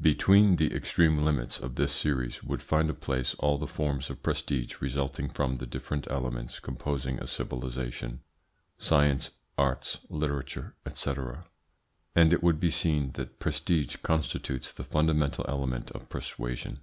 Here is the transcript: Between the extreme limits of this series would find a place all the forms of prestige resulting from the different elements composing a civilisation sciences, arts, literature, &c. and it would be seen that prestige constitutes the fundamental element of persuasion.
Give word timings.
Between 0.00 0.54
the 0.54 0.72
extreme 0.72 1.18
limits 1.18 1.58
of 1.58 1.74
this 1.74 1.90
series 1.90 2.44
would 2.44 2.62
find 2.62 2.88
a 2.88 2.94
place 2.94 3.34
all 3.40 3.58
the 3.58 3.66
forms 3.66 4.08
of 4.08 4.22
prestige 4.22 4.76
resulting 4.78 5.28
from 5.28 5.56
the 5.56 5.66
different 5.66 6.06
elements 6.08 6.60
composing 6.60 7.18
a 7.18 7.26
civilisation 7.26 8.20
sciences, 8.78 9.32
arts, 9.58 9.98
literature, 10.08 10.76
&c. 10.92 11.10
and 12.14 12.32
it 12.32 12.40
would 12.40 12.60
be 12.60 12.70
seen 12.70 13.10
that 13.14 13.40
prestige 13.40 13.96
constitutes 13.96 14.72
the 14.72 14.84
fundamental 14.84 15.44
element 15.48 15.90
of 15.90 16.08
persuasion. 16.08 16.78